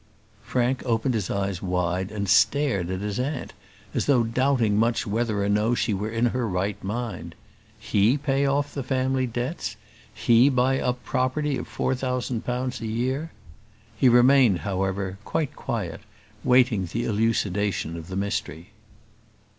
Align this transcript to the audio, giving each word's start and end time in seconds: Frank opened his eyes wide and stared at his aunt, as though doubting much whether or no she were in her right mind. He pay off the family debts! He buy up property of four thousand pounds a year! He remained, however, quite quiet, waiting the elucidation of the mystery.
Frank 0.41 0.81
opened 0.83 1.13
his 1.13 1.29
eyes 1.29 1.61
wide 1.61 2.09
and 2.09 2.27
stared 2.27 2.89
at 2.89 3.01
his 3.01 3.19
aunt, 3.19 3.53
as 3.93 4.07
though 4.07 4.23
doubting 4.23 4.75
much 4.75 5.05
whether 5.05 5.43
or 5.43 5.47
no 5.47 5.75
she 5.75 5.93
were 5.93 6.09
in 6.09 6.25
her 6.25 6.47
right 6.47 6.83
mind. 6.83 7.35
He 7.77 8.17
pay 8.17 8.47
off 8.47 8.73
the 8.73 8.81
family 8.81 9.27
debts! 9.27 9.75
He 10.11 10.49
buy 10.49 10.79
up 10.79 11.03
property 11.03 11.55
of 11.55 11.67
four 11.67 11.93
thousand 11.93 12.43
pounds 12.45 12.81
a 12.81 12.87
year! 12.87 13.31
He 13.95 14.09
remained, 14.09 14.61
however, 14.61 15.19
quite 15.23 15.55
quiet, 15.55 16.01
waiting 16.43 16.85
the 16.87 17.03
elucidation 17.05 17.95
of 17.95 18.07
the 18.07 18.15
mystery. 18.15 18.71